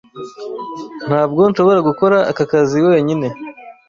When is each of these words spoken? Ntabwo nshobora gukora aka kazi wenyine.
Ntabwo 1.07 1.41
nshobora 1.49 1.79
gukora 1.89 2.17
aka 2.31 2.43
kazi 2.51 2.77
wenyine. 2.87 3.27